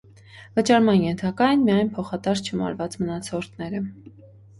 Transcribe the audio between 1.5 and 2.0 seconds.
են միայն